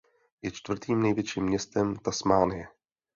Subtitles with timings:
[0.41, 2.67] Je čtvrtým největším městem Tasmánie.